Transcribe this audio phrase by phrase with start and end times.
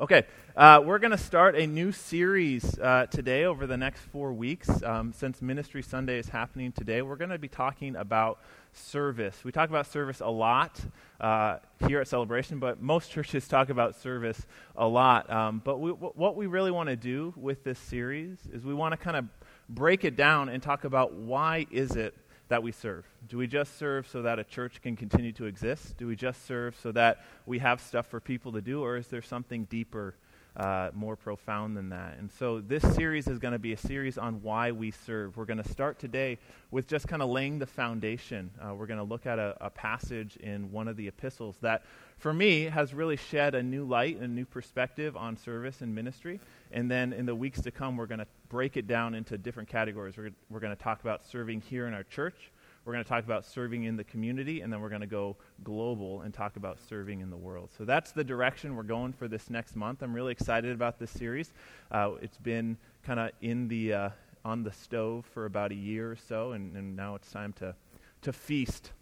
[0.00, 0.24] Okay,
[0.56, 4.82] uh, we're going to start a new series uh, today over the next four weeks.
[4.82, 8.38] Um, since Ministry Sunday is happening today, we're going to be talking about
[8.72, 9.44] service.
[9.44, 10.80] We talk about service a lot
[11.20, 15.30] uh, here at Celebration, but most churches talk about service a lot.
[15.30, 18.72] Um, but we, w- what we really want to do with this series is we
[18.72, 19.26] want to kind of
[19.68, 22.14] break it down and talk about why is it
[22.50, 23.06] that we serve?
[23.28, 25.96] Do we just serve so that a church can continue to exist?
[25.96, 28.82] Do we just serve so that we have stuff for people to do?
[28.82, 30.14] Or is there something deeper,
[30.56, 32.18] uh, more profound than that?
[32.18, 35.36] And so this series is going to be a series on why we serve.
[35.36, 36.38] We're going to start today
[36.70, 38.50] with just kind of laying the foundation.
[38.60, 41.84] Uh, we're going to look at a, a passage in one of the epistles that,
[42.18, 45.94] for me, has really shed a new light and a new perspective on service and
[45.94, 46.40] ministry.
[46.72, 49.68] And then in the weeks to come, we're going to break it down into different
[49.68, 50.16] categories.
[50.16, 52.50] We're, we're going to talk about serving here in our church.
[52.84, 55.36] We're going to talk about serving in the community, and then we're going to go
[55.62, 57.70] global and talk about serving in the world.
[57.76, 60.02] So that's the direction we're going for this next month.
[60.02, 61.52] I'm really excited about this series.
[61.90, 64.10] Uh, it's been kind of in the uh,
[64.44, 67.74] on the stove for about a year or so, and, and now it's time to
[68.22, 68.92] to feast.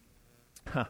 [0.66, 0.84] Huh.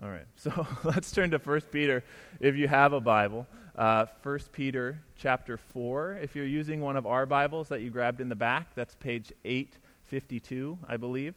[0.00, 2.04] All right, so let's turn to 1 Peter
[2.40, 3.46] if you have a Bible.
[3.74, 6.18] Uh, 1 Peter chapter 4.
[6.22, 9.32] If you're using one of our Bibles that you grabbed in the back, that's page
[9.44, 11.34] 852, I believe.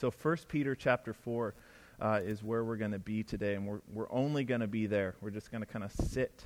[0.00, 1.54] So 1 Peter chapter 4
[2.00, 4.86] uh, is where we're going to be today, and we're, we're only going to be
[4.86, 5.14] there.
[5.20, 6.42] We're just going to kind of sit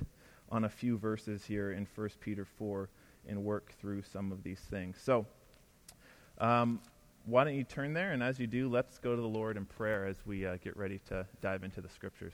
[0.51, 2.89] on a few verses here in 1 Peter 4
[3.29, 4.99] and work through some of these things.
[5.01, 5.25] So,
[6.37, 6.81] um,
[7.23, 8.11] why don't you turn there?
[8.11, 10.75] And as you do, let's go to the Lord in prayer as we uh, get
[10.75, 12.33] ready to dive into the scriptures.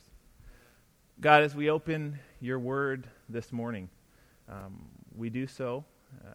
[1.19, 3.89] God, as we open your word this morning,
[4.49, 5.85] um, we do so
[6.27, 6.33] uh,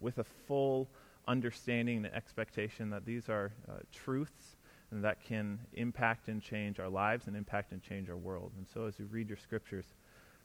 [0.00, 0.86] with a full
[1.28, 4.56] understanding and expectation that these are uh, truths
[4.90, 8.52] and that can impact and change our lives and impact and change our world.
[8.56, 9.84] And so, as we read your scriptures,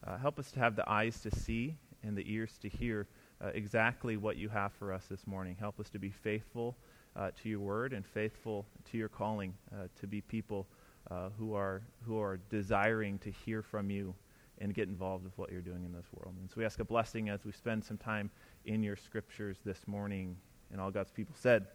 [0.05, 3.07] uh, help us to have the eyes to see and the ears to hear
[3.41, 5.55] uh, exactly what you have for us this morning.
[5.57, 6.75] Help us to be faithful
[7.15, 10.67] uh, to your word and faithful to your calling uh, to be people
[11.09, 14.13] uh, who are who are desiring to hear from you
[14.59, 16.35] and get involved with what you're doing in this world.
[16.39, 18.29] And so we ask a blessing as we spend some time
[18.65, 20.37] in your scriptures this morning.
[20.73, 21.67] And all God's people said,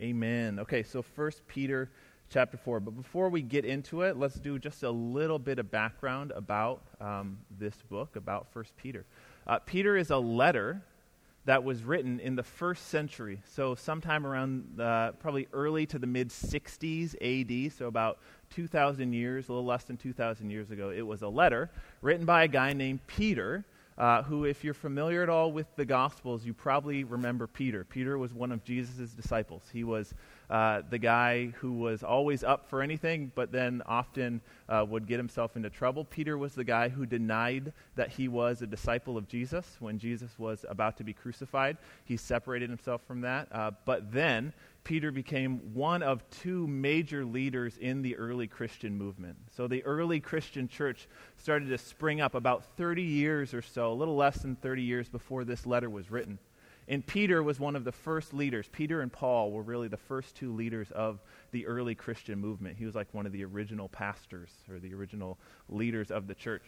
[0.00, 0.58] Amen.
[0.58, 1.88] Okay, so First Peter
[2.28, 2.80] chapter 4.
[2.80, 6.82] But before we get into it, let's do just a little bit of background about
[7.00, 9.06] um, this book, about First Peter.
[9.46, 10.82] Uh, Peter is a letter
[11.46, 16.06] that was written in the first century, so sometime around uh, probably early to the
[16.06, 18.18] mid 60s AD, so about
[18.50, 20.90] 2,000 years, a little less than 2,000 years ago.
[20.90, 21.70] It was a letter
[22.02, 23.64] written by a guy named Peter.
[23.98, 27.82] Uh, who, if you're familiar at all with the Gospels, you probably remember Peter.
[27.82, 29.62] Peter was one of Jesus' disciples.
[29.72, 30.12] He was
[30.48, 35.18] uh, the guy who was always up for anything, but then often uh, would get
[35.18, 36.04] himself into trouble.
[36.04, 40.30] Peter was the guy who denied that he was a disciple of Jesus when Jesus
[40.38, 41.76] was about to be crucified.
[42.04, 43.48] He separated himself from that.
[43.50, 44.52] Uh, but then
[44.84, 49.36] Peter became one of two major leaders in the early Christian movement.
[49.56, 53.94] So the early Christian church started to spring up about 30 years or so, a
[53.94, 56.38] little less than 30 years before this letter was written.
[56.88, 58.68] And Peter was one of the first leaders.
[58.70, 61.20] Peter and Paul were really the first two leaders of
[61.50, 62.76] the early Christian movement.
[62.78, 65.38] He was like one of the original pastors or the original
[65.68, 66.62] leaders of the church.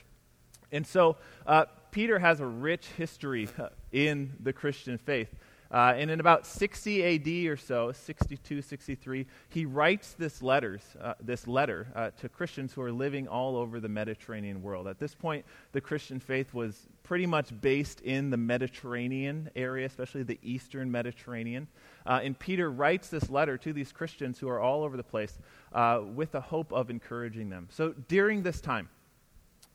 [0.73, 3.49] And so uh, Peter has a rich history
[3.93, 5.35] in the Christian faith.
[5.71, 11.13] Uh, and in about 60 AD or so, 62, 63, he writes this, letters, uh,
[11.21, 14.89] this letter uh, to Christians who are living all over the Mediterranean world.
[14.89, 20.23] At this point, the Christian faith was pretty much based in the Mediterranean area, especially
[20.23, 21.69] the eastern Mediterranean.
[22.07, 25.39] Uh, and Peter writes this letter to these Christians who are all over the place
[25.75, 27.69] uh, with the hope of encouraging them.
[27.71, 28.89] So during this time,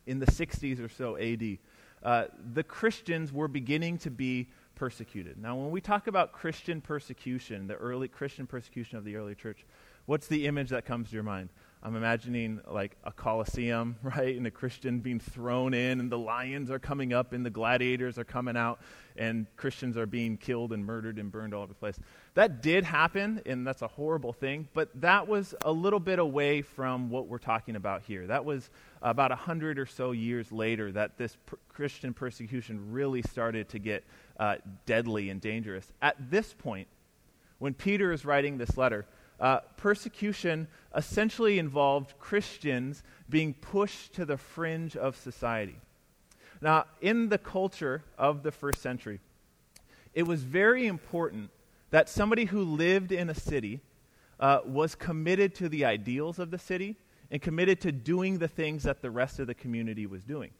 [0.07, 1.57] in the 60s or so AD,
[2.03, 5.37] uh, the Christians were beginning to be persecuted.
[5.37, 9.65] Now, when we talk about Christian persecution, the early Christian persecution of the early church,
[10.05, 11.49] what's the image that comes to your mind?
[11.85, 14.37] I'm imagining like a coliseum, right?
[14.37, 18.17] And a Christian being thrown in, and the lions are coming up, and the gladiators
[18.17, 18.79] are coming out,
[19.17, 21.99] and Christians are being killed and murdered and burned all over the place.
[22.35, 26.61] That did happen, and that's a horrible thing, but that was a little bit away
[26.61, 28.27] from what we're talking about here.
[28.27, 28.69] That was
[29.01, 33.79] about a hundred or so years later that this per- Christian persecution really started to
[33.79, 34.05] get
[34.39, 35.91] uh, deadly and dangerous.
[36.01, 36.87] At this point,
[37.59, 39.05] when Peter is writing this letter,
[39.39, 45.75] uh, persecution essentially involved Christians being pushed to the fringe of society.
[46.61, 49.19] Now, in the culture of the first century,
[50.13, 51.49] it was very important
[51.89, 53.81] that somebody who lived in a city
[54.39, 56.95] uh, was committed to the ideals of the city
[57.31, 60.51] and committed to doing the things that the rest of the community was doing.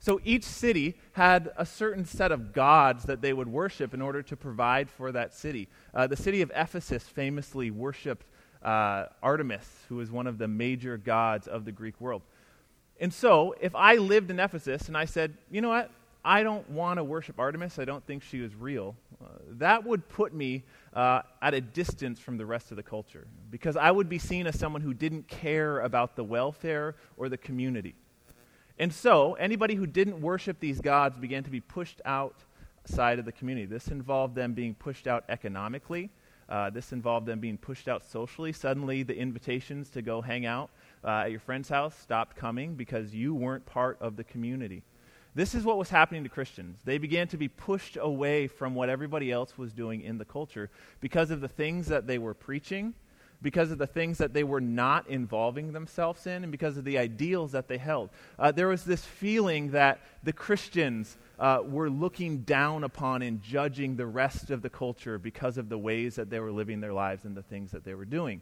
[0.00, 4.22] So each city had a certain set of gods that they would worship in order
[4.22, 5.68] to provide for that city.
[5.92, 8.26] Uh, the city of Ephesus famously worshiped
[8.62, 12.22] uh, Artemis, who was one of the major gods of the Greek world.
[13.00, 15.90] And so, if I lived in Ephesus and I said, you know what,
[16.24, 20.08] I don't want to worship Artemis, I don't think she is real, uh, that would
[20.08, 20.64] put me
[20.94, 24.46] uh, at a distance from the rest of the culture because I would be seen
[24.46, 27.94] as someone who didn't care about the welfare or the community.
[28.78, 33.32] And so, anybody who didn't worship these gods began to be pushed outside of the
[33.32, 33.66] community.
[33.66, 36.10] This involved them being pushed out economically.
[36.48, 38.52] Uh, this involved them being pushed out socially.
[38.52, 40.70] Suddenly, the invitations to go hang out
[41.04, 44.82] uh, at your friend's house stopped coming because you weren't part of the community.
[45.34, 46.80] This is what was happening to Christians.
[46.84, 50.70] They began to be pushed away from what everybody else was doing in the culture
[51.00, 52.94] because of the things that they were preaching,
[53.40, 56.98] because of the things that they were not involving themselves in, and because of the
[56.98, 58.10] ideals that they held.
[58.38, 63.96] Uh, there was this feeling that the Christians uh, were looking down upon and judging
[63.96, 67.24] the rest of the culture because of the ways that they were living their lives
[67.24, 68.40] and the things that they were doing.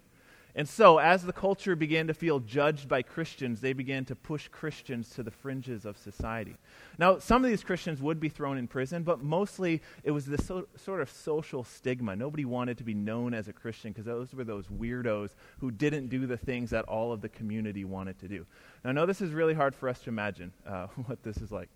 [0.59, 4.49] And so, as the culture began to feel judged by Christians, they began to push
[4.49, 6.57] Christians to the fringes of society.
[6.99, 10.47] Now, some of these Christians would be thrown in prison, but mostly it was this
[10.47, 12.17] so, sort of social stigma.
[12.17, 16.09] Nobody wanted to be known as a Christian because those were those weirdos who didn't
[16.09, 18.47] do the things that all of the community wanted to do.
[18.83, 21.53] Now, I know this is really hard for us to imagine uh, what this is
[21.53, 21.69] like.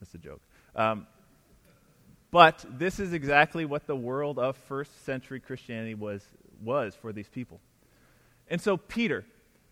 [0.00, 0.40] That's a joke.
[0.74, 1.06] Um,
[2.32, 6.24] but this is exactly what the world of first century Christianity was,
[6.60, 7.60] was for these people.
[8.50, 9.24] And so Peter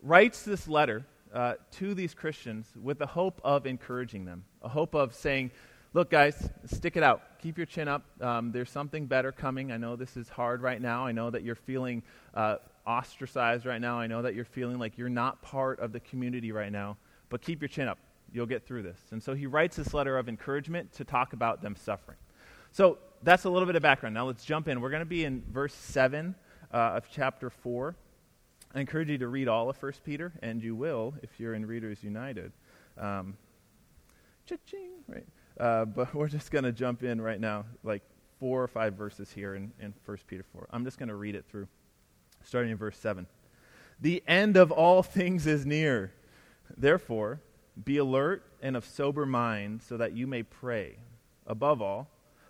[0.02, 1.04] writes this letter
[1.34, 5.50] uh, to these Christians with the hope of encouraging them, a hope of saying,
[5.94, 7.22] Look, guys, stick it out.
[7.40, 8.04] Keep your chin up.
[8.20, 9.72] Um, there's something better coming.
[9.72, 11.06] I know this is hard right now.
[11.06, 12.02] I know that you're feeling
[12.34, 13.98] uh, ostracized right now.
[13.98, 16.98] I know that you're feeling like you're not part of the community right now.
[17.30, 17.98] But keep your chin up.
[18.32, 18.98] You'll get through this.
[19.12, 22.18] And so he writes this letter of encouragement to talk about them suffering.
[22.70, 24.14] So that's a little bit of background.
[24.14, 24.82] Now let's jump in.
[24.82, 26.34] We're going to be in verse 7
[26.72, 27.96] uh, of chapter 4.
[28.74, 31.64] I encourage you to read all of 1 Peter, and you will if you're in
[31.64, 32.52] Readers United.
[32.98, 33.36] Um,
[34.46, 35.26] cha-ching, right?
[35.58, 38.02] Uh, but we're just going to jump in right now, like
[38.38, 40.68] four or five verses here in, in 1 Peter 4.
[40.70, 41.66] I'm just going to read it through,
[42.44, 43.26] starting in verse 7.
[44.00, 46.12] The end of all things is near.
[46.76, 47.40] Therefore,
[47.84, 50.96] be alert and of sober mind so that you may pray.
[51.46, 52.08] Above all,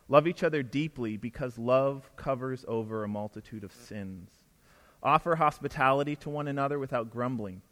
[0.09, 4.31] love each other deeply because love covers over a multitude of sins.
[5.03, 7.63] Offer hospitality to one another without grumbling.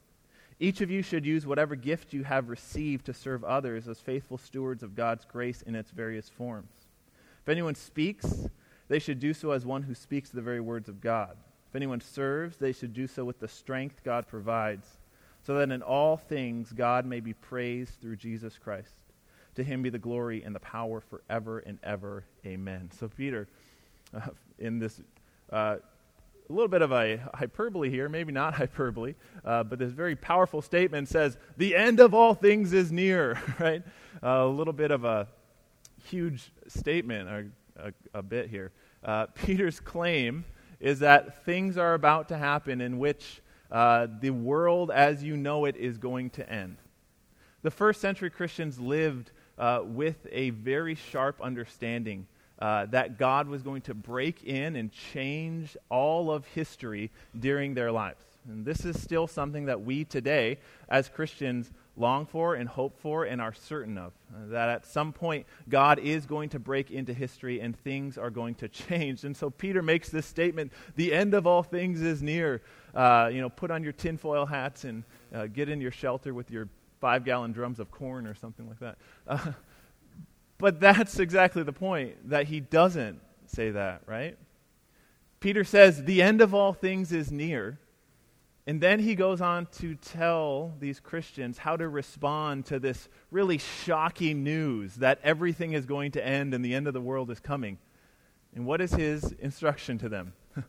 [0.59, 4.39] Each of you should use whatever gift you have received to serve others as faithful
[4.39, 6.73] stewards of God's grace in its various forms.
[7.43, 8.49] If anyone speaks,
[8.89, 11.37] they should do so as one who speaks the very words of God.
[11.69, 14.87] If anyone serves, they should do so with the strength God provides,
[15.43, 18.95] so that in all things God may be praised through Jesus Christ.
[19.57, 22.25] To him be the glory and the power forever and ever.
[22.45, 22.91] Amen.
[22.99, 23.49] So, Peter,
[24.15, 24.29] uh,
[24.59, 25.01] in this
[25.51, 25.77] uh,
[26.49, 29.15] a little bit of a hyperbole here, maybe not hyperbole,
[29.45, 33.83] uh, but this very powerful statement says, The end of all things is near, right?
[34.23, 35.29] Uh, a little bit of a
[36.05, 38.73] huge statement, or a, a bit here.
[39.05, 40.45] Uh, Peter's claim
[40.81, 43.41] is that things are about to happen in which
[43.71, 46.77] uh, the world as you know it is going to end.
[47.63, 52.27] The first century Christians lived uh, with a very sharp understanding
[52.59, 57.93] uh, that God was going to break in and change all of history during their
[57.93, 58.25] lives.
[58.49, 60.59] And this is still something that we today,
[60.89, 64.13] as Christians, long for and hope for and are certain of.
[64.33, 68.31] Uh, that at some point, God is going to break into history and things are
[68.31, 69.25] going to change.
[69.25, 72.63] And so Peter makes this statement the end of all things is near.
[72.95, 76.51] Uh, you know, put on your tinfoil hats and uh, get in your shelter with
[76.51, 76.69] your
[77.01, 78.97] five gallon drums of corn or something like that.
[79.27, 79.53] Uh,
[80.59, 84.37] but that's exactly the point, that he doesn't say that, right?
[85.41, 87.79] Peter says, the end of all things is near.
[88.67, 93.59] And then he goes on to tell these Christians how to respond to this really
[93.59, 97.39] shocking news that everything is going to end and the end of the world is
[97.39, 97.79] coming.
[98.57, 100.33] And what is his instruction to them?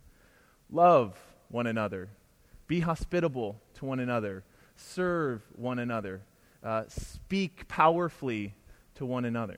[0.70, 1.18] Love
[1.50, 2.10] one another,
[2.68, 4.44] be hospitable to one another,
[4.76, 6.22] serve one another,
[6.64, 8.54] uh, speak powerfully
[8.96, 9.58] to one another.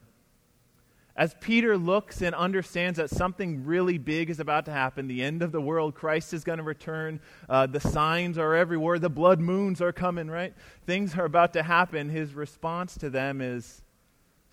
[1.20, 5.42] As Peter looks and understands that something really big is about to happen, the end
[5.42, 9.42] of the world, Christ is going to return, uh, the signs are everywhere, the blood
[9.42, 10.54] moons are coming, right?
[10.86, 12.08] Things are about to happen.
[12.08, 13.82] His response to them is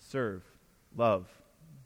[0.01, 0.43] serve,
[0.97, 1.29] love,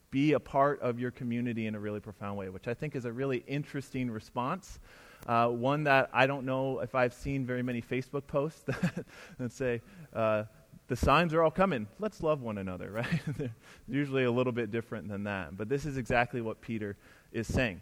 [0.09, 3.05] be a part of your community in a really profound way, which I think is
[3.05, 4.79] a really interesting response.
[5.27, 9.05] Uh, one that I don't know if I've seen very many Facebook posts that,
[9.37, 10.45] that say, uh,
[10.91, 11.87] the signs are all coming.
[11.99, 13.21] Let's love one another, right?
[13.37, 13.55] They're
[13.87, 15.55] usually a little bit different than that.
[15.55, 16.97] But this is exactly what Peter
[17.31, 17.79] is saying.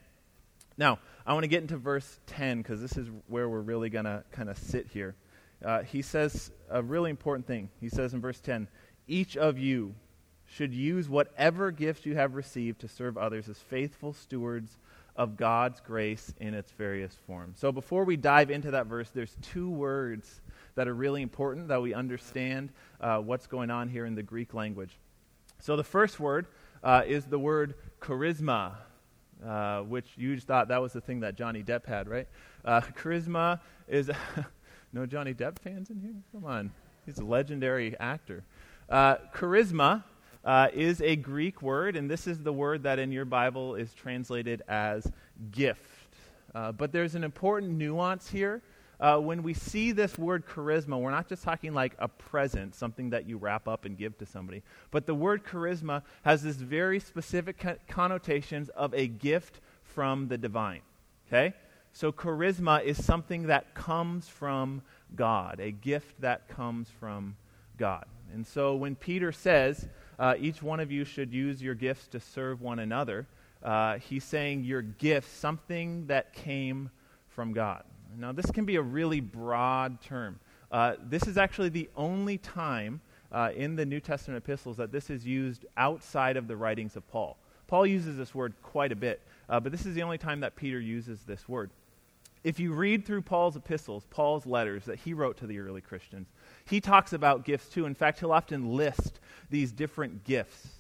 [0.78, 4.06] Now, I want to get into verse 10 because this is where we're really going
[4.06, 5.16] to kind of sit here.
[5.66, 7.70] Uh, he says a really important thing.
[7.82, 8.68] He says in verse 10
[9.08, 9.96] Each of you
[10.46, 14.78] should use whatever gift you have received to serve others as faithful stewards
[15.16, 17.58] of God's grace in its various forms.
[17.58, 20.42] So before we dive into that verse, there's two words
[20.80, 22.70] that are really important that we understand
[23.02, 24.98] uh, what's going on here in the Greek language.
[25.60, 26.48] So the first word
[26.82, 28.76] uh, is the word charisma,
[29.46, 32.30] uh, which you thought that was the thing that Johnny Depp had, right?
[32.64, 33.60] Uh, charisma
[33.90, 34.10] is.
[34.94, 36.14] no Johnny Depp fans in here?
[36.32, 36.72] Come on.
[37.06, 38.46] He's a legendary actor.
[38.88, 40.06] Uh, charisma
[40.46, 43.94] uh, is a Greek word, and this is the word that in your Bible is
[43.94, 45.12] translated as
[45.52, 46.16] gift.
[46.54, 48.62] but there's an important nuance here
[49.00, 53.10] uh, when we see this word charisma, we're not just talking like a present, something
[53.12, 57.00] that you wrap up and give to somebody, but the word charisma has this very
[57.00, 60.82] specific co- connotations of a gift from the divine.
[61.28, 61.54] Okay?
[61.94, 64.82] So charisma is something that comes from
[65.16, 67.36] God, a gift that comes from
[67.78, 68.06] God.
[68.34, 69.88] And so when Peter says,
[70.20, 73.28] uh, each one of you should use your gifts to serve one another,
[73.64, 76.90] uh, he's saying your gift, something that came
[77.30, 77.84] from God.
[78.18, 80.40] Now, this can be a really broad term.
[80.72, 83.02] Uh, this is actually the only time
[83.32, 87.08] uh, in the New Testament epistles that this is used outside of the writings of
[87.12, 87.38] Paul.
[87.68, 90.56] Paul uses this word quite a bit, uh, but this is the only time that
[90.56, 91.70] Peter uses this word.
[92.44, 96.28] If you read through Paul's epistles, Paul's letters that he wrote to the early Christians,
[96.66, 97.86] he talks about gifts too.
[97.86, 100.79] In fact, he'll often list these different gifts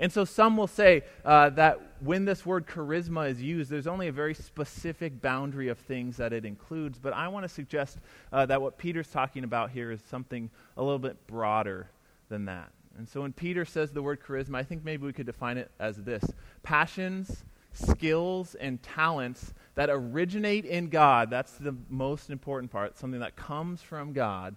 [0.00, 4.08] and so some will say uh, that when this word charisma is used, there's only
[4.08, 6.98] a very specific boundary of things that it includes.
[6.98, 7.98] But I want to suggest
[8.32, 11.90] uh, that what Peter's talking about here is something a little bit broader
[12.30, 12.70] than that.
[12.96, 15.70] And so when Peter says the word charisma, I think maybe we could define it
[15.78, 16.24] as this
[16.62, 21.28] passions, skills, and talents that originate in God.
[21.28, 24.56] That's the most important part, something that comes from God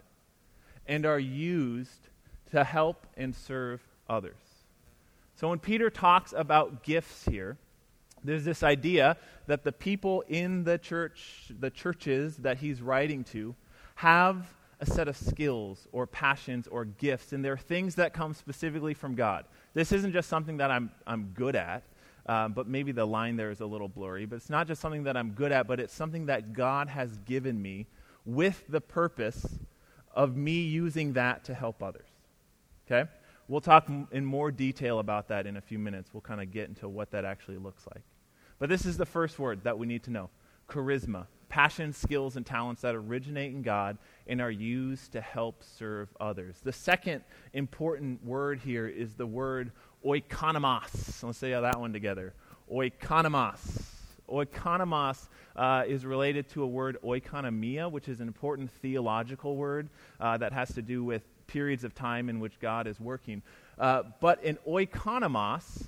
[0.88, 2.10] and are used
[2.52, 4.43] to help and serve others.
[5.44, 7.58] So when Peter talks about gifts here,
[8.24, 13.54] there's this idea that the people in the church, the churches that he's writing to,
[13.96, 14.48] have
[14.80, 19.16] a set of skills or passions or gifts, and they're things that come specifically from
[19.16, 19.44] God.
[19.74, 21.84] This isn't just something that I'm, I'm good at,
[22.26, 24.26] um, but maybe the line there is a little blurry.
[24.26, 27.18] But it's not just something that I'm good at, but it's something that God has
[27.26, 27.88] given me
[28.26, 29.46] with the purpose
[30.16, 32.08] of me using that to help others.
[32.88, 33.10] Okay?
[33.48, 36.14] We'll talk in more detail about that in a few minutes.
[36.14, 38.04] We'll kind of get into what that actually looks like.
[38.58, 40.30] But this is the first word that we need to know
[40.70, 41.28] charisma.
[41.50, 46.56] Passion, skills, and talents that originate in God and are used to help serve others.
[46.64, 47.22] The second
[47.54, 49.72] important word here is the word
[50.04, 51.24] oikonomos.
[51.24, 52.34] Let's say that one together.
[52.72, 53.84] Oikonomos.
[54.30, 60.38] Oikonomos uh, is related to a word oikonomia, which is an important theological word uh,
[60.38, 61.22] that has to do with
[61.54, 63.44] periods of time in which God is working.
[63.78, 65.88] Uh, but an oikonomos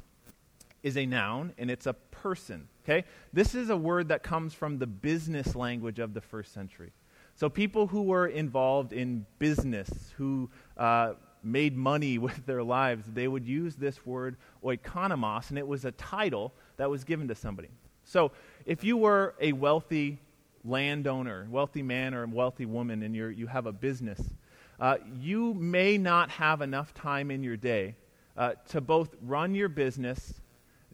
[0.83, 2.67] is a noun and it's a person.
[2.83, 3.03] Okay?
[3.33, 6.91] This is a word that comes from the business language of the first century.
[7.35, 13.27] So people who were involved in business, who uh, made money with their lives, they
[13.27, 17.69] would use this word oikonomos, and it was a title that was given to somebody.
[18.03, 18.31] So
[18.67, 20.19] if you were a wealthy
[20.63, 24.21] landowner, wealthy man or wealthy woman, and you you have a business,
[24.79, 27.95] uh, you may not have enough time in your day
[28.37, 30.41] uh, to both run your business,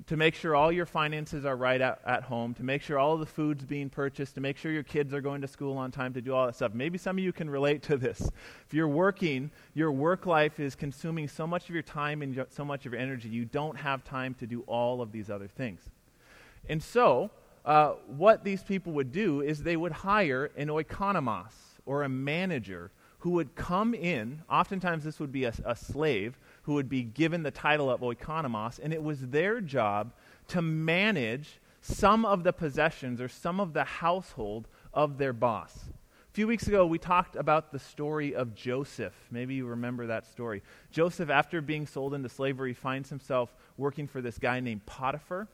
[0.08, 3.18] to make sure all your finances are right at, at home, to make sure all
[3.18, 6.14] the food's being purchased, to make sure your kids are going to school on time,
[6.14, 6.74] to do all that stuff.
[6.74, 8.22] Maybe some of you can relate to this.
[8.68, 12.66] If you're working, your work life is consuming so much of your time and so
[12.66, 15.90] much of your energy, you don't have time to do all of these other things.
[16.70, 17.32] And so,
[17.64, 22.92] uh, what these people would do is they would hire an oikonomos, or a manager,
[23.22, 27.44] who would come in, oftentimes this would be a, a slave, who would be given
[27.44, 30.12] the title of oikonomos, and it was their job
[30.48, 35.86] to manage some of the possessions or some of the household of their boss.
[36.32, 39.14] A few weeks ago, we talked about the story of Joseph.
[39.30, 40.64] Maybe you remember that story.
[40.90, 45.48] Joseph, after being sold into slavery, finds himself working for this guy named Potiphar.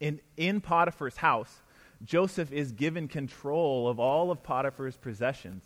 [0.00, 1.62] And in Potiphar's house,
[2.04, 5.64] Joseph is given control of all of Potiphar's possessions.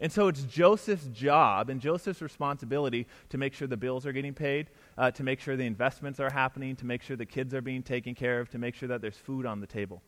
[0.00, 4.34] And so it's Joseph's job and Joseph's responsibility to make sure the bills are getting
[4.34, 7.62] paid, uh, to make sure the investments are happening, to make sure the kids are
[7.62, 10.02] being taken care of, to make sure that there's food on the table.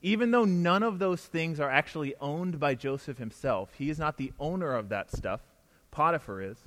[0.00, 4.16] Even though none of those things are actually owned by Joseph himself, he is not
[4.16, 5.40] the owner of that stuff.
[5.90, 6.58] Potiphar is.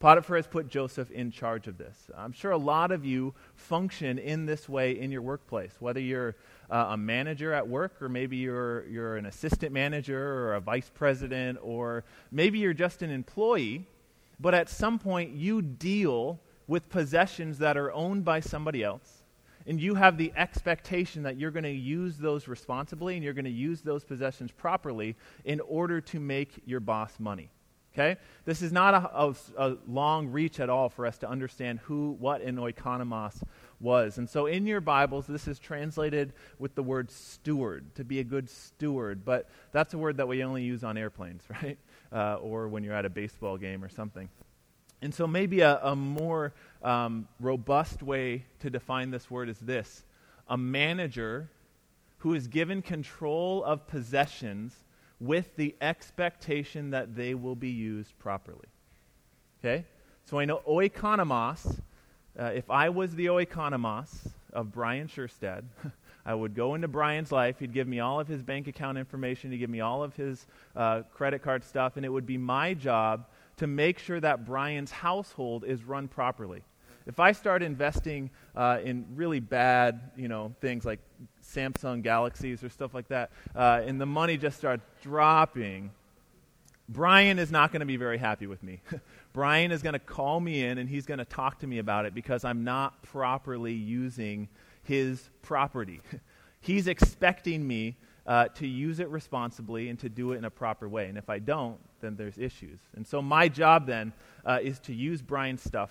[0.00, 2.08] Potiphar has put Joseph in charge of this.
[2.16, 6.36] I'm sure a lot of you function in this way in your workplace, whether you're
[6.70, 10.90] uh, a manager at work, or maybe you're, you're an assistant manager, or a vice
[10.94, 13.86] president, or maybe you're just an employee,
[14.38, 16.38] but at some point you deal
[16.68, 19.24] with possessions that are owned by somebody else.
[19.66, 23.44] And you have the expectation that you're going to use those responsibly and you're going
[23.44, 27.50] to use those possessions properly in order to make your boss money.
[27.98, 28.16] Okay?
[28.44, 32.16] This is not a, a, a, long reach at all for us to understand who,
[32.20, 33.42] what an oikonomos
[33.80, 34.18] was.
[34.18, 38.24] And so in your Bibles, this is translated with the word steward, to be a
[38.24, 39.24] good steward.
[39.24, 41.76] But that's a word that we only use on airplanes, right?
[42.12, 44.28] Uh, or when you're at a baseball game or something.
[45.02, 50.04] And so maybe a, a more um, robust way to define this word is this
[50.48, 51.50] a manager
[52.18, 54.84] who is given control of possessions
[55.20, 58.68] with the expectation that they will be used properly.
[59.60, 59.84] Okay?
[60.24, 61.80] So I know oikonomos,
[62.38, 65.64] uh, if I was the oikonomos of Brian Sherstad,
[66.26, 67.58] I would go into Brian's life.
[67.58, 69.50] He'd give me all of his bank account information.
[69.50, 70.46] He'd give me all of his
[70.76, 71.96] uh, credit card stuff.
[71.96, 76.62] And it would be my job to make sure that Brian's household is run properly.
[77.08, 81.00] If I start investing uh, in really bad, you know, things like
[81.42, 85.90] Samsung Galaxies or stuff like that, uh, and the money just starts dropping,
[86.86, 88.82] Brian is not going to be very happy with me.
[89.32, 92.04] Brian is going to call me in and he's going to talk to me about
[92.04, 94.46] it because I'm not properly using
[94.82, 96.02] his property.
[96.60, 97.96] he's expecting me
[98.26, 101.06] uh, to use it responsibly and to do it in a proper way.
[101.06, 102.80] And if I don't, then there's issues.
[102.94, 104.12] And so my job then
[104.44, 105.90] uh, is to use Brian's stuff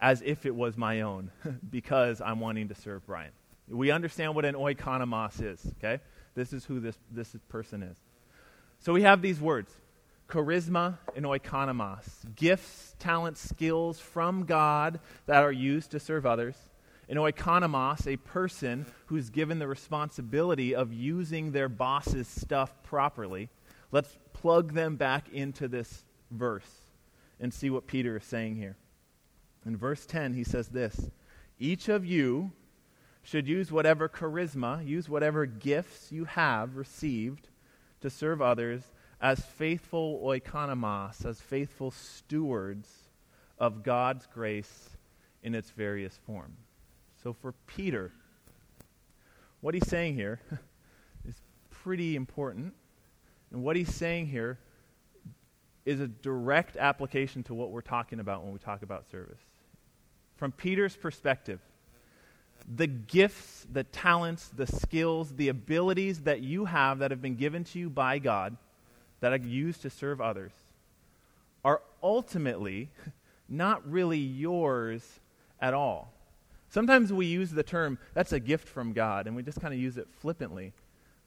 [0.00, 1.30] as if it was my own
[1.70, 3.32] because I'm wanting to serve Brian.
[3.68, 6.00] We understand what an oikonomos is, okay?
[6.34, 7.96] This is who this, this person is.
[8.80, 9.72] So we have these words
[10.28, 12.04] charisma and oikonomos
[12.36, 16.56] gifts, talents, skills from God that are used to serve others.
[17.10, 23.48] Oikonomos, a person who's given the responsibility of using their boss's stuff properly.
[23.90, 26.70] Let's plug them back into this verse
[27.40, 28.76] and see what Peter is saying here.
[29.68, 31.10] In verse 10, he says this
[31.58, 32.52] Each of you
[33.22, 37.50] should use whatever charisma, use whatever gifts you have received
[38.00, 38.80] to serve others
[39.20, 42.88] as faithful oikonomos, as faithful stewards
[43.58, 44.96] of God's grace
[45.42, 46.56] in its various forms.
[47.22, 48.10] So for Peter,
[49.60, 50.40] what he's saying here
[51.28, 51.34] is
[51.68, 52.72] pretty important.
[53.50, 54.58] And what he's saying here
[55.84, 59.42] is a direct application to what we're talking about when we talk about service
[60.38, 61.60] from Peter's perspective,
[62.76, 67.64] the gifts, the talents, the skills, the abilities that you have that have been given
[67.64, 68.56] to you by God
[69.20, 70.52] that are used to serve others
[71.64, 72.90] are ultimately
[73.48, 75.20] not really yours
[75.60, 76.12] at all.
[76.68, 79.80] Sometimes we use the term, that's a gift from God, and we just kind of
[79.80, 80.72] use it flippantly.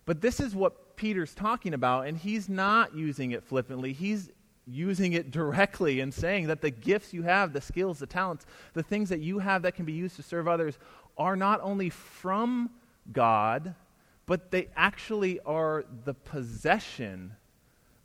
[0.05, 3.91] But this is what Peter's talking about, and he's not using it flippantly.
[3.91, 4.29] He's
[4.67, 8.83] using it directly and saying that the gifts you have, the skills, the talents, the
[8.83, 10.77] things that you have that can be used to serve others
[11.17, 12.69] are not only from
[13.11, 13.75] God,
[14.25, 17.35] but they actually are the possession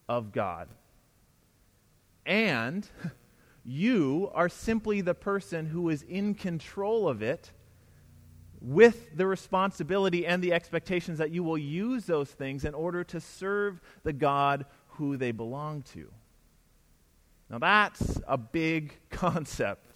[0.09, 0.69] of God.
[2.25, 2.89] And
[3.65, 7.53] you are simply the person who is in control of it
[8.61, 13.21] with the responsibility and the expectations that you will use those things in order to
[13.21, 16.11] serve the God who they belong to.
[17.49, 19.87] Now, that's a big concept.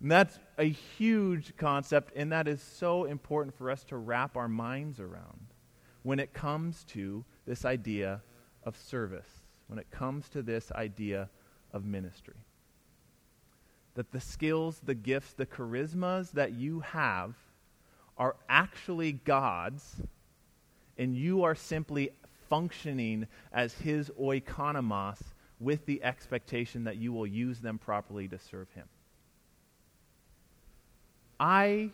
[0.00, 4.48] And that's a huge concept, and that is so important for us to wrap our
[4.48, 5.48] minds around
[6.02, 8.22] when it comes to this idea
[8.62, 9.28] of service,
[9.66, 11.28] when it comes to this idea
[11.72, 12.36] of ministry.
[13.94, 17.34] That the skills, the gifts, the charismas that you have
[18.16, 19.96] are actually God's,
[20.96, 22.10] and you are simply
[22.48, 25.18] functioning as His oikonomos
[25.60, 28.86] with the expectation that you will use them properly to serve Him.
[31.40, 31.90] I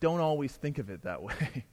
[0.00, 1.64] don't always think of it that way.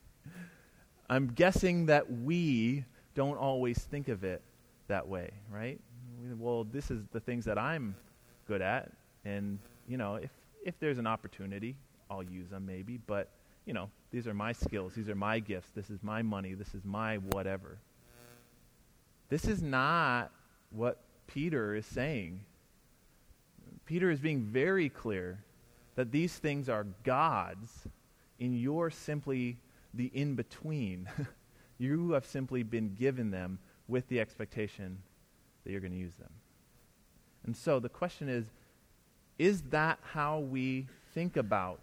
[1.09, 4.41] I'm guessing that we don't always think of it
[4.87, 5.79] that way, right?
[6.37, 7.95] Well, this is the things that I'm
[8.47, 8.91] good at,
[9.25, 10.31] and you know, if
[10.63, 11.75] if there's an opportunity,
[12.09, 13.29] I'll use them maybe, but
[13.65, 16.73] you know, these are my skills, these are my gifts, this is my money, this
[16.73, 17.77] is my whatever.
[19.29, 20.31] This is not
[20.69, 22.41] what Peter is saying.
[23.85, 25.43] Peter is being very clear
[25.95, 27.87] that these things are God's,
[28.39, 29.57] and you're simply
[29.93, 31.07] the in between.
[31.77, 34.97] you have simply been given them with the expectation
[35.63, 36.31] that you're going to use them.
[37.45, 38.45] And so the question is
[39.39, 41.81] is that how we think about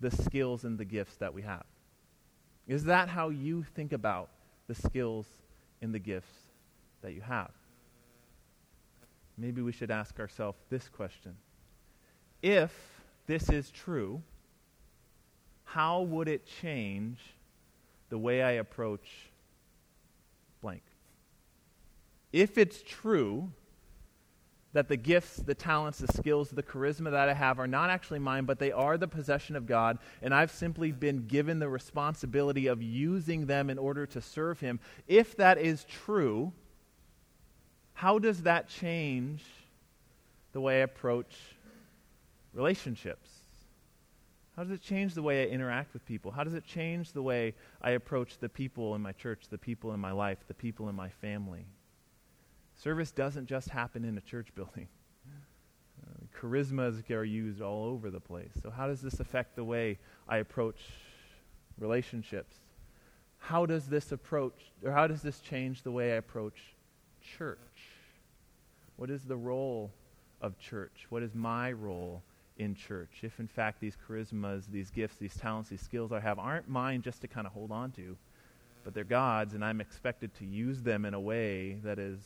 [0.00, 1.64] the skills and the gifts that we have?
[2.68, 4.28] Is that how you think about
[4.66, 5.26] the skills
[5.82, 6.32] and the gifts
[7.02, 7.50] that you have?
[9.40, 11.34] Maybe we should ask ourselves this question.
[12.42, 12.72] If
[13.26, 14.22] this is true,
[15.64, 17.18] how would it change
[18.10, 19.08] the way I approach
[20.60, 20.82] blank?
[22.32, 23.50] If it's true
[24.74, 28.18] that the gifts, the talents, the skills, the charisma that I have are not actually
[28.18, 32.66] mine, but they are the possession of God, and I've simply been given the responsibility
[32.66, 34.78] of using them in order to serve Him.
[35.08, 36.52] If that is true,
[38.00, 39.44] how does that change
[40.52, 41.36] the way I approach
[42.54, 43.28] relationships?
[44.56, 46.30] How does it change the way I interact with people?
[46.30, 49.92] How does it change the way I approach the people in my church, the people
[49.92, 51.66] in my life, the people in my family?
[52.74, 54.88] Service doesn't just happen in a church building.
[56.02, 58.52] Uh, charismas are used all over the place.
[58.62, 60.80] So, how does this affect the way I approach
[61.78, 62.56] relationships?
[63.36, 66.56] How does this approach, or how does this change the way I approach
[67.36, 67.58] church?
[69.00, 69.90] What is the role
[70.42, 71.06] of church?
[71.08, 72.22] What is my role
[72.58, 73.20] in church?
[73.22, 77.00] If, in fact, these charismas, these gifts, these talents, these skills I have aren't mine
[77.00, 78.14] just to kind of hold on to,
[78.84, 82.18] but they're God's, and I'm expected to use them in a way that is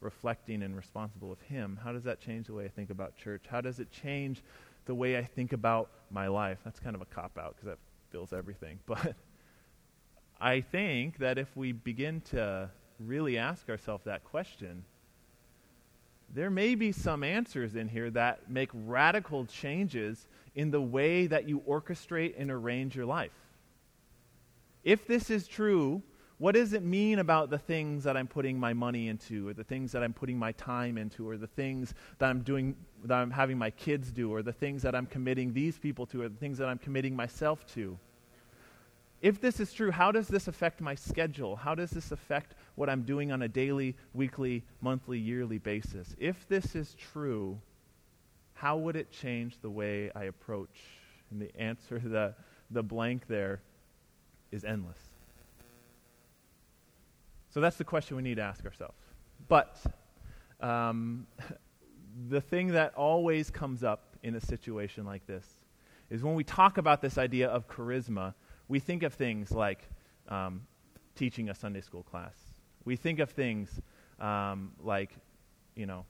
[0.00, 3.44] reflecting and responsible of Him, how does that change the way I think about church?
[3.46, 4.42] How does it change
[4.86, 6.60] the way I think about my life?
[6.64, 7.78] That's kind of a cop out because that
[8.10, 8.78] fills everything.
[8.86, 9.16] But
[10.40, 14.82] I think that if we begin to really ask ourselves that question,
[16.36, 21.48] there may be some answers in here that make radical changes in the way that
[21.48, 23.32] you orchestrate and arrange your life.
[24.84, 26.02] If this is true,
[26.36, 29.64] what does it mean about the things that I'm putting my money into, or the
[29.64, 33.30] things that I'm putting my time into, or the things that I'm doing, that I'm
[33.30, 36.36] having my kids do, or the things that I'm committing these people to, or the
[36.36, 37.98] things that I'm committing myself to?
[39.22, 41.56] If this is true, how does this affect my schedule?
[41.56, 46.14] How does this affect what I'm doing on a daily, weekly, monthly, yearly basis?
[46.18, 47.58] If this is true,
[48.54, 50.82] how would it change the way I approach?
[51.30, 52.34] And the answer, the,
[52.70, 53.60] the blank there,
[54.52, 54.98] is endless.
[57.50, 58.98] So that's the question we need to ask ourselves.
[59.48, 59.78] But
[60.60, 61.26] um,
[62.28, 65.46] the thing that always comes up in a situation like this
[66.10, 68.34] is when we talk about this idea of charisma,
[68.68, 69.88] we think of things like
[70.28, 70.62] um,
[71.14, 72.34] teaching a Sunday school class.
[72.84, 73.80] We think of things
[74.20, 75.10] um, like,
[75.74, 76.04] you know,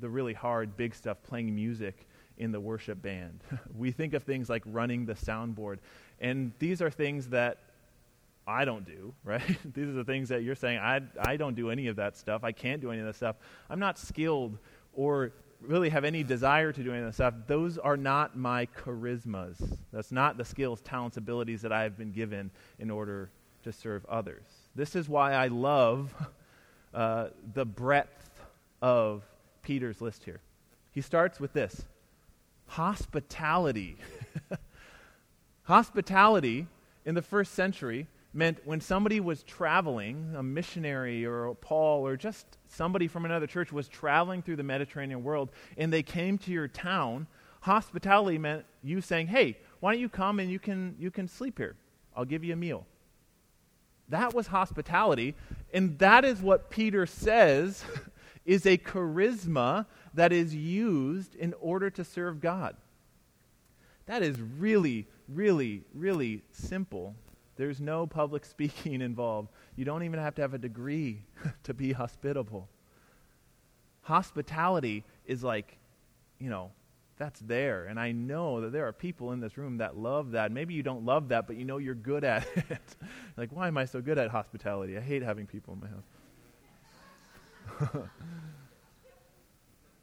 [0.00, 2.06] the really hard, big stuff, playing music
[2.38, 3.40] in the worship band.
[3.76, 5.78] we think of things like running the soundboard.
[6.20, 7.58] And these are things that
[8.46, 9.58] I don't do, right?
[9.74, 12.44] These are the things that you're saying, I, I don't do any of that stuff.
[12.44, 13.36] I can't do any of that stuff.
[13.68, 14.58] I'm not skilled
[14.92, 17.34] or really have any desire to do any of that stuff.
[17.46, 19.56] Those are not my charismas.
[19.92, 23.30] That's not the skills, talents, abilities that I have been given in order
[23.64, 24.44] to serve others.
[24.74, 26.14] This is why I love
[26.94, 28.40] uh, the breadth
[28.80, 29.24] of
[29.62, 30.40] Peter's list here.
[30.92, 31.84] He starts with this
[32.66, 33.96] hospitality.
[35.64, 36.66] hospitality
[37.04, 42.46] in the first century meant when somebody was traveling, a missionary or Paul or just
[42.68, 46.68] somebody from another church was traveling through the Mediterranean world and they came to your
[46.68, 47.26] town,
[47.60, 51.58] hospitality meant you saying, "Hey, why don't you come and you can you can sleep
[51.58, 51.76] here?
[52.14, 52.86] I'll give you a meal."
[54.10, 55.34] That was hospitality,
[55.72, 57.84] and that is what Peter says
[58.44, 62.76] is a charisma that is used in order to serve God.
[64.06, 67.14] That is really, really, really simple
[67.58, 69.50] there's no public speaking involved.
[69.76, 71.24] You don't even have to have a degree
[71.64, 72.68] to be hospitable.
[74.02, 75.76] Hospitality is like,
[76.38, 76.70] you know,
[77.18, 77.86] that's there.
[77.86, 80.52] And I know that there are people in this room that love that.
[80.52, 82.96] Maybe you don't love that, but you know you're good at it.
[83.36, 84.96] like, why am I so good at hospitality?
[84.96, 86.04] I hate having people in my house.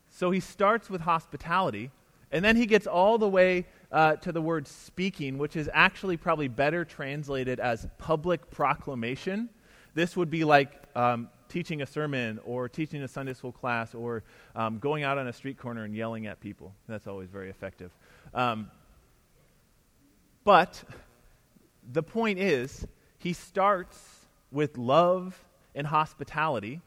[0.10, 1.90] so he starts with hospitality,
[2.32, 3.66] and then he gets all the way
[3.96, 9.48] uh, to the word speaking, which is actually probably better translated as public proclamation.
[9.94, 14.24] This would be like um, teaching a sermon or teaching a Sunday school class or
[14.54, 16.74] um, going out on a street corner and yelling at people.
[16.90, 17.90] That's always very effective.
[18.34, 18.70] Um,
[20.44, 20.84] but
[21.94, 22.86] the point is,
[23.18, 23.98] he starts
[24.52, 25.42] with love
[25.74, 26.82] and hospitality,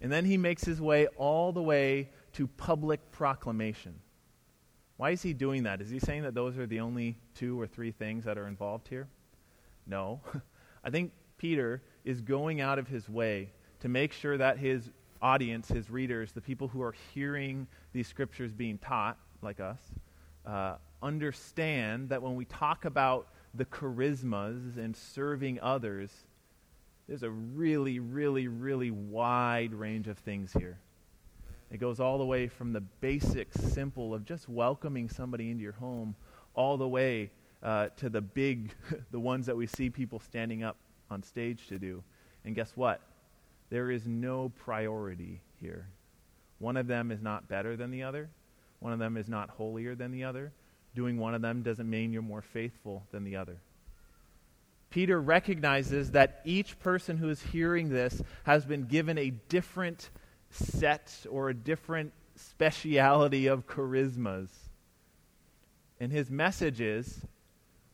[0.00, 4.00] and then he makes his way all the way to public proclamation.
[4.98, 5.80] Why is he doing that?
[5.80, 8.88] Is he saying that those are the only two or three things that are involved
[8.88, 9.06] here?
[9.86, 10.20] No.
[10.84, 14.90] I think Peter is going out of his way to make sure that his
[15.22, 19.78] audience, his readers, the people who are hearing these scriptures being taught, like us,
[20.44, 26.10] uh, understand that when we talk about the charismas and serving others,
[27.06, 30.80] there's a really, really, really wide range of things here.
[31.70, 35.72] It goes all the way from the basic, simple of just welcoming somebody into your
[35.72, 36.14] home,
[36.54, 37.30] all the way
[37.62, 38.72] uh, to the big,
[39.10, 40.76] the ones that we see people standing up
[41.10, 42.02] on stage to do.
[42.44, 43.00] And guess what?
[43.70, 45.88] There is no priority here.
[46.58, 48.30] One of them is not better than the other.
[48.80, 50.52] One of them is not holier than the other.
[50.94, 53.58] Doing one of them doesn't mean you're more faithful than the other.
[54.90, 60.08] Peter recognizes that each person who is hearing this has been given a different
[60.50, 64.48] set or a different speciality of charismas.
[66.00, 67.20] And his message is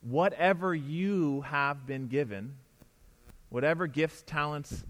[0.01, 2.55] whatever you have been given,
[3.49, 4.83] whatever gifts, talents,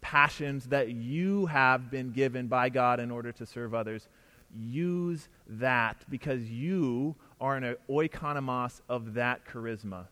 [0.00, 4.08] passions that you have been given by God in order to serve others,
[4.54, 10.06] use that because you are an oikonomos of that charisma.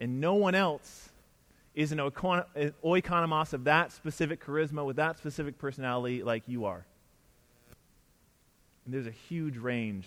[0.00, 1.10] And no one else
[1.74, 6.86] is an oikonomos of that specific charisma with that specific personality like you are.
[8.84, 10.06] And there's a huge range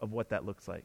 [0.00, 0.84] of what that looks like.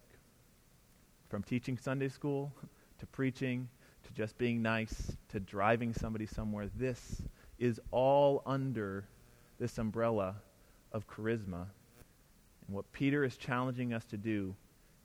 [1.29, 2.53] From teaching Sunday school
[2.99, 3.67] to preaching
[4.05, 7.21] to just being nice to driving somebody somewhere, this
[7.59, 9.05] is all under
[9.59, 10.35] this umbrella
[10.91, 11.65] of charisma.
[12.67, 14.55] And what Peter is challenging us to do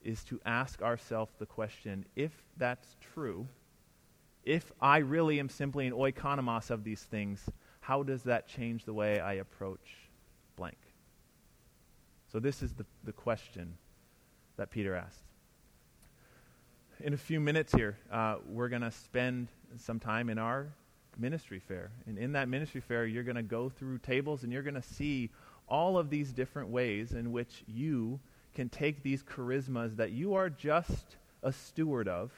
[0.05, 3.49] is to ask ourselves the question if that's true,
[4.49, 7.45] if I really am simply an oikonomos of these things,
[7.81, 10.09] how does that change the way I approach
[10.57, 10.79] blank?
[12.33, 13.77] So, this is the, the question
[14.57, 15.23] that Peter asked.
[17.01, 20.69] In a few minutes here, uh, we're going to spend some time in our
[21.19, 21.91] ministry fair.
[22.07, 24.83] And in that ministry fair, you're going to go through tables and you're going to
[24.83, 25.31] see
[25.69, 28.19] all of these different ways in which you
[28.55, 32.33] can take these charismas that you are just a steward of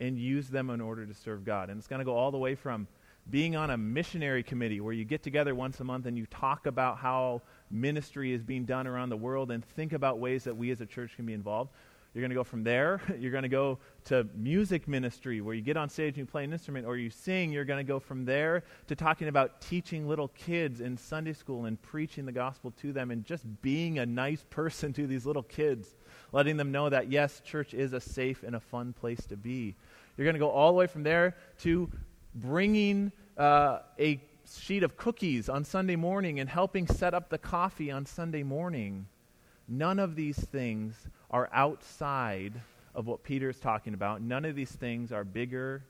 [0.00, 1.68] and use them in order to serve God.
[1.70, 2.88] And it's going to go all the way from
[3.28, 6.66] being on a missionary committee where you get together once a month and you talk
[6.66, 10.70] about how ministry is being done around the world and think about ways that we
[10.70, 11.70] as a church can be involved.
[12.12, 13.00] You're going to go from there.
[13.18, 16.42] You're going to go to music ministry where you get on stage and you play
[16.42, 17.52] an instrument or you sing.
[17.52, 21.66] You're going to go from there to talking about teaching little kids in Sunday school
[21.66, 25.44] and preaching the gospel to them and just being a nice person to these little
[25.44, 25.94] kids,
[26.32, 29.76] letting them know that, yes, church is a safe and a fun place to be.
[30.16, 31.90] You're going to go all the way from there to
[32.34, 34.20] bringing uh, a
[34.58, 39.06] sheet of cookies on Sunday morning and helping set up the coffee on Sunday morning.
[39.68, 42.60] None of these things are outside
[42.94, 44.20] of what Peter is talking about.
[44.20, 45.84] None of these things are bigger,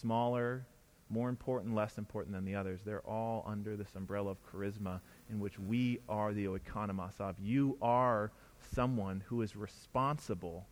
[0.00, 0.64] smaller,
[1.10, 2.80] more important, less important than the others.
[2.84, 5.00] They're all under this umbrella of charisma
[5.30, 7.36] in which we are the oikonomos of.
[7.40, 8.30] You are
[8.74, 10.66] someone who is responsible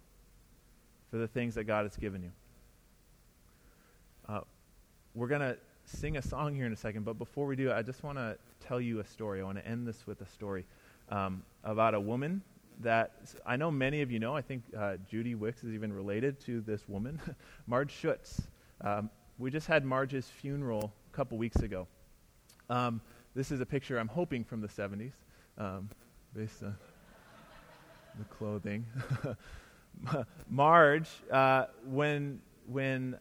[1.11, 2.33] for the things that God has given you.
[4.29, 4.41] Uh,
[5.15, 5.57] we're going to
[5.87, 8.37] sing a song here in a second, but before we do, I just want to
[8.61, 9.41] tell you a story.
[9.41, 10.67] I want to end this with a story
[11.09, 12.43] um, about a woman
[12.81, 13.13] that
[13.45, 14.37] I know many of you know.
[14.37, 17.21] I think uh, Judy Wicks is even related to this woman,
[17.67, 18.43] Marge Schutz.
[18.81, 21.87] Um, we just had Marge's funeral a couple weeks ago.
[22.69, 23.01] Um,
[23.35, 25.13] this is a picture I'm hoping from the 70s,
[25.59, 25.89] um,
[26.35, 26.77] based on
[28.19, 28.85] the clothing.
[30.51, 33.17] Marge, uh, when when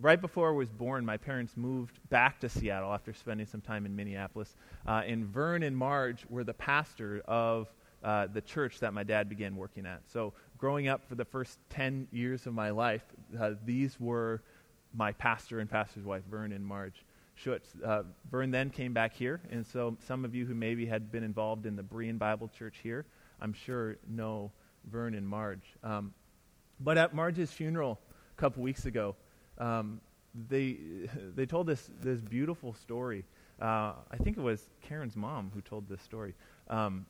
[0.00, 3.86] right before I was born, my parents moved back to Seattle after spending some time
[3.86, 4.54] in Minneapolis.
[4.86, 7.72] Uh, and Vern and Marge were the pastor of
[8.06, 10.00] uh, the church that my dad began working at.
[10.06, 13.02] So, growing up for the first 10 years of my life,
[13.38, 14.42] uh, these were
[14.94, 17.68] my pastor and pastor's wife, Vern and Marge Schutz.
[17.84, 21.24] Uh, Vern then came back here, and so some of you who maybe had been
[21.24, 23.04] involved in the Berean Bible Church here,
[23.40, 24.52] I'm sure know
[24.88, 25.74] Vern and Marge.
[25.82, 26.14] Um,
[26.78, 27.98] but at Marge's funeral
[28.38, 29.16] a couple weeks ago,
[29.58, 30.00] um,
[30.48, 30.76] they
[31.34, 33.24] they told this this beautiful story.
[33.60, 36.34] Uh, I think it was Karen's mom who told this story.
[36.68, 37.06] Um,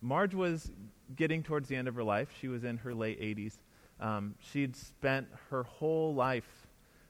[0.00, 0.70] Marge was
[1.14, 2.28] getting towards the end of her life.
[2.40, 3.54] She was in her late 80s.
[4.00, 6.66] Um, she'd spent her whole life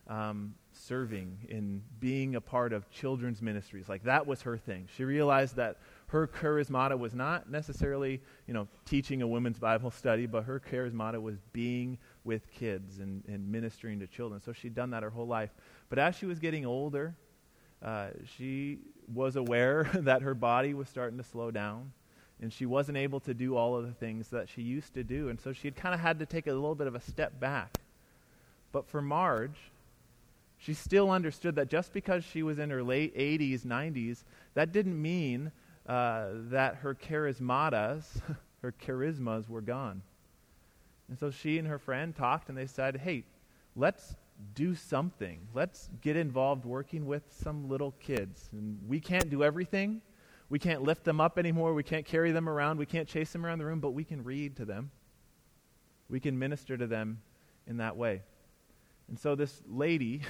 [0.09, 3.89] um, serving in being a part of children's ministries.
[3.89, 4.89] Like that was her thing.
[4.97, 10.27] She realized that her charismata was not necessarily, you know, teaching a women's Bible study,
[10.27, 14.41] but her charismata was being with kids and, and ministering to children.
[14.41, 15.51] So she'd done that her whole life.
[15.89, 17.17] But as she was getting older,
[17.83, 18.79] uh, she
[19.13, 21.93] was aware that her body was starting to slow down
[22.41, 25.29] and she wasn't able to do all of the things that she used to do.
[25.29, 27.41] And so she had kind of had to take a little bit of a step
[27.41, 27.79] back.
[28.73, 29.57] But for Marge,
[30.59, 35.01] she still understood that just because she was in her late 80s, 90s, that didn't
[35.01, 35.53] mean
[35.87, 38.05] uh, that her charismatas
[38.67, 40.03] Her charismas were gone.
[41.09, 43.23] And so she and her friend talked and they said, hey,
[43.77, 44.17] let's
[44.57, 45.39] do something.
[45.55, 48.49] Let's get involved working with some little kids.
[48.51, 50.01] And we can't do everything.
[50.49, 51.75] We can't lift them up anymore.
[51.75, 52.79] We can't carry them around.
[52.79, 54.91] We can't chase them around the room, but we can read to them.
[56.09, 57.21] We can minister to them
[57.67, 58.23] in that way.
[59.09, 60.23] And so this lady,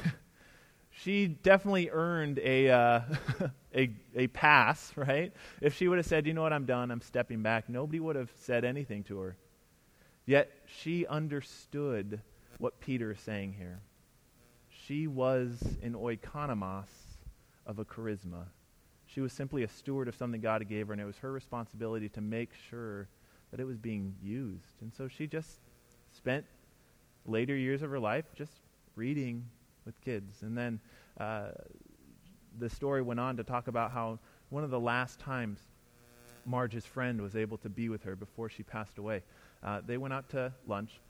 [0.91, 3.01] she definitely earned a, uh,
[3.75, 5.33] a, a pass, right?
[5.61, 8.17] If she would have said, you know what, I'm done, I'm stepping back, nobody would
[8.17, 9.37] have said anything to her.
[10.25, 12.21] Yet she understood
[12.59, 13.81] what Peter is saying here.
[14.87, 16.87] She was an oikonomos
[17.67, 18.47] of a charisma.
[19.17, 22.11] She was simply a steward of something God gave her, and it was her responsibility
[22.11, 23.09] to make sure
[23.51, 24.83] that it was being used.
[24.83, 25.61] And so she just
[26.13, 26.45] spent
[27.25, 28.53] later years of her life just
[28.95, 29.47] reading
[29.87, 30.43] with kids.
[30.43, 30.81] And then
[31.19, 31.53] uh,
[32.59, 34.19] the story went on to talk about how
[34.51, 35.61] one of the last times
[36.45, 39.23] Marge's friend was able to be with her before she passed away,
[39.65, 41.01] uh, they went out to lunch,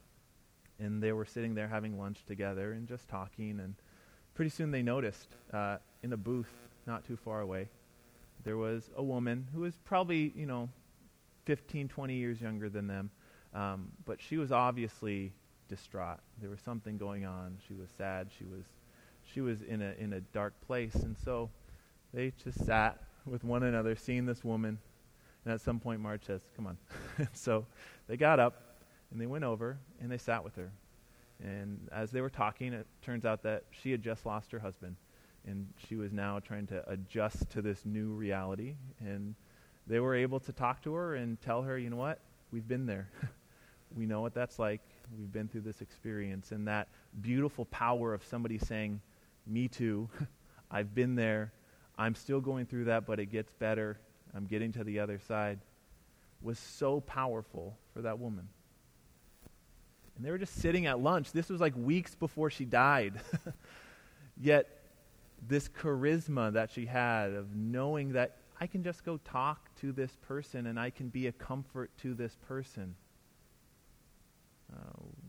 [0.78, 3.58] and they were sitting there having lunch together and just talking.
[3.58, 3.74] And
[4.32, 6.52] pretty soon they noticed uh, in a booth
[6.86, 7.68] not too far away,
[8.46, 10.68] there was a woman who was probably, you know,
[11.46, 13.10] 15, 20 years younger than them,
[13.52, 15.32] um, but she was obviously
[15.68, 16.20] distraught.
[16.40, 17.58] There was something going on.
[17.66, 18.28] She was sad.
[18.38, 18.64] She was,
[19.24, 21.50] she was in a in a dark place, and so
[22.14, 24.78] they just sat with one another, seeing this woman.
[25.44, 26.78] And at some point, Marge says, "Come on."
[27.32, 27.66] so
[28.06, 28.62] they got up
[29.10, 30.70] and they went over and they sat with her.
[31.42, 34.94] And as they were talking, it turns out that she had just lost her husband,
[35.46, 38.74] and she was now trying to adjust to this new reality.
[39.00, 39.34] And
[39.86, 42.20] they were able to talk to her and tell her, you know what?
[42.50, 43.08] We've been there.
[43.96, 44.80] we know what that's like.
[45.16, 46.50] We've been through this experience.
[46.50, 46.88] And that
[47.20, 49.00] beautiful power of somebody saying,
[49.46, 50.08] Me too.
[50.70, 51.52] I've been there.
[51.96, 53.98] I'm still going through that, but it gets better.
[54.34, 55.60] I'm getting to the other side.
[56.42, 58.48] Was so powerful for that woman.
[60.16, 61.32] And they were just sitting at lunch.
[61.32, 63.14] This was like weeks before she died.
[64.40, 64.68] Yet,
[65.46, 70.16] this charisma that she had of knowing that I can just go talk to this
[70.22, 72.94] person and I can be a comfort to this person.
[74.72, 74.78] Uh,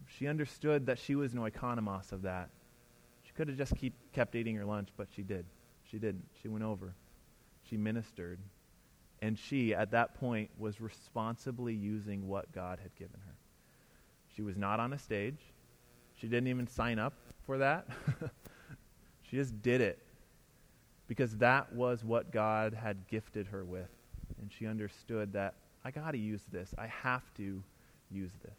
[0.07, 2.49] she understood that she was no oikonomos of that.
[3.23, 5.45] She could have just keep, kept eating her lunch, but she did.
[5.83, 6.25] She didn't.
[6.41, 6.95] She went over.
[7.69, 8.39] She ministered.
[9.21, 13.35] And she, at that point, was responsibly using what God had given her.
[14.35, 15.39] She was not on a stage.
[16.15, 17.13] She didn't even sign up
[17.45, 17.87] for that.
[19.29, 19.99] she just did it
[21.07, 23.89] because that was what God had gifted her with.
[24.41, 26.73] And she understood that I got to use this.
[26.77, 27.63] I have to
[28.11, 28.57] use this.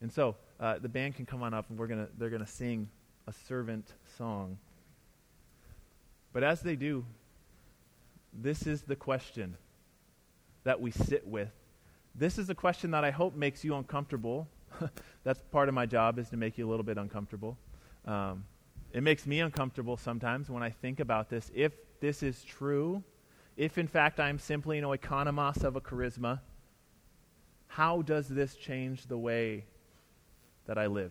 [0.00, 2.50] And so uh, the band can come on up and we're gonna, they're going to
[2.50, 2.88] sing
[3.26, 4.58] a servant song.
[6.32, 7.04] But as they do,
[8.32, 9.56] this is the question
[10.64, 11.50] that we sit with.
[12.14, 14.48] This is a question that I hope makes you uncomfortable.
[15.24, 17.56] That's part of my job is to make you a little bit uncomfortable.
[18.08, 18.44] Um,
[18.92, 21.50] it makes me uncomfortable sometimes when I think about this.
[21.54, 23.04] If this is true,
[23.56, 26.40] if in fact I'm simply an oikonomos of a charisma,
[27.66, 29.64] how does this change the way
[30.68, 31.10] that I live.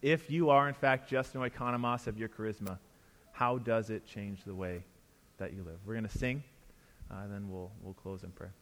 [0.00, 2.78] If you are, in fact, just an oikonomos of your charisma,
[3.32, 4.84] how does it change the way
[5.38, 5.78] that you live?
[5.84, 6.42] We're going to sing,
[7.10, 8.54] uh, and then we'll, we'll close in prayer.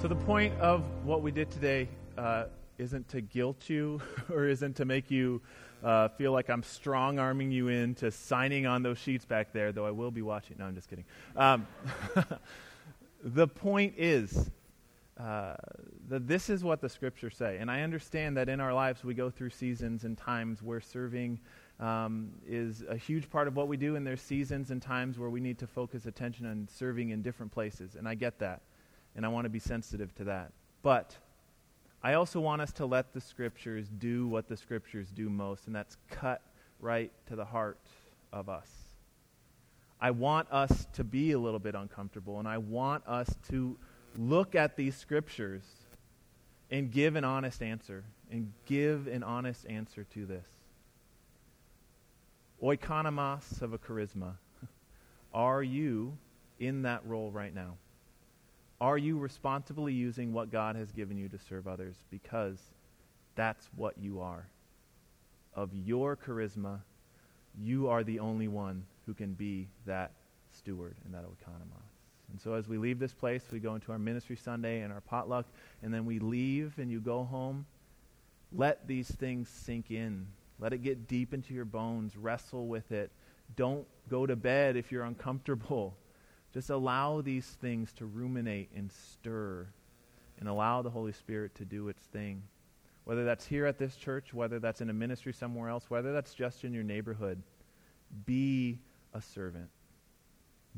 [0.00, 2.44] So, the point of what we did today uh,
[2.78, 4.00] isn't to guilt you
[4.32, 5.40] or isn't to make you
[5.82, 9.86] uh, feel like I'm strong arming you into signing on those sheets back there, though
[9.86, 10.56] I will be watching.
[10.58, 11.04] No, I'm just kidding.
[11.36, 11.66] Um,
[13.22, 14.50] the point is
[15.18, 15.54] uh,
[16.08, 17.58] that this is what the scriptures say.
[17.58, 21.40] And I understand that in our lives we go through seasons and times where serving
[21.80, 25.30] um, is a huge part of what we do, and there's seasons and times where
[25.30, 27.94] we need to focus attention on serving in different places.
[27.94, 28.62] And I get that.
[29.16, 30.52] And I want to be sensitive to that.
[30.82, 31.16] But
[32.02, 35.74] I also want us to let the scriptures do what the scriptures do most, and
[35.74, 36.42] that's cut
[36.80, 37.78] right to the heart
[38.32, 38.70] of us.
[40.00, 43.76] I want us to be a little bit uncomfortable, and I want us to
[44.16, 45.64] look at these scriptures
[46.70, 48.04] and give an honest answer.
[48.30, 50.46] And give an honest answer to this.
[52.62, 54.34] Oikonomos of a charisma.
[55.32, 56.18] Are you
[56.58, 57.76] in that role right now?
[58.80, 61.96] Are you responsibly using what God has given you to serve others?
[62.10, 62.58] Because
[63.34, 64.46] that's what you are.
[65.54, 66.80] Of your charisma,
[67.60, 70.12] you are the only one who can be that
[70.52, 71.88] steward and that oikonomos.
[72.30, 75.00] And so as we leave this place, we go into our ministry Sunday and our
[75.00, 75.46] potluck,
[75.82, 77.66] and then we leave and you go home.
[78.52, 80.26] Let these things sink in.
[80.60, 82.16] Let it get deep into your bones.
[82.16, 83.10] Wrestle with it.
[83.56, 85.96] Don't go to bed if you're uncomfortable.
[86.52, 89.66] Just allow these things to ruminate and stir
[90.40, 92.42] and allow the Holy Spirit to do its thing.
[93.04, 96.34] Whether that's here at this church, whether that's in a ministry somewhere else, whether that's
[96.34, 97.42] just in your neighborhood,
[98.26, 98.78] be
[99.14, 99.68] a servant.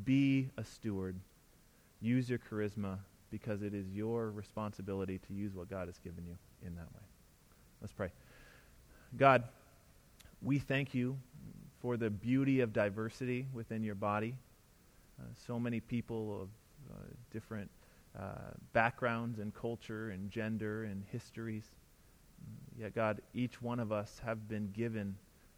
[0.04, 1.16] Be a steward.
[2.00, 2.98] Use your charisma
[3.30, 7.02] because it is your responsibility to use what God has given you in that way.
[7.80, 8.10] Let's pray.
[9.16, 9.44] God,
[10.42, 11.18] we thank you
[11.80, 14.34] for the beauty of diversity within your body.
[15.20, 16.48] Uh, so many people of
[16.90, 16.94] uh,
[17.30, 17.70] different
[18.18, 21.64] uh, backgrounds and culture and gender and histories.
[22.78, 25.16] Yet, God, each one of us have been given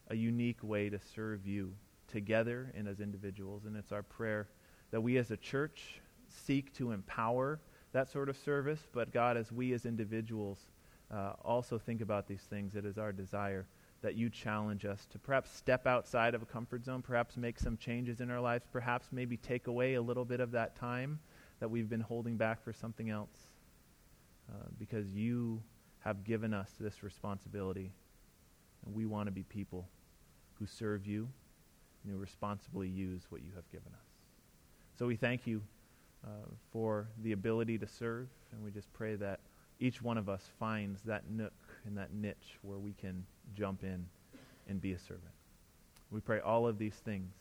[0.09, 1.73] a unique way to serve you
[2.07, 3.63] together and as individuals.
[3.65, 4.49] And it's our prayer
[4.91, 7.59] that we as a church seek to empower
[7.93, 8.81] that sort of service.
[8.91, 10.59] But God, as we as individuals
[11.11, 13.65] uh, also think about these things, it is our desire
[14.03, 17.77] that you challenge us to perhaps step outside of a comfort zone, perhaps make some
[17.77, 21.19] changes in our lives, perhaps maybe take away a little bit of that time
[21.59, 23.47] that we've been holding back for something else.
[24.51, 25.61] Uh, because you
[25.99, 27.91] have given us this responsibility.
[28.85, 29.87] And we want to be people
[30.59, 31.29] who serve you
[32.03, 34.05] and who responsibly use what you have given us.
[34.99, 35.61] So we thank you
[36.25, 39.39] uh, for the ability to serve, and we just pray that
[39.79, 41.53] each one of us finds that nook
[41.85, 43.25] and that niche where we can
[43.55, 44.05] jump in
[44.67, 45.33] and be a servant.
[46.11, 47.33] We pray all of these things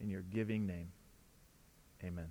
[0.00, 0.92] in your giving name.
[2.04, 2.28] Amen.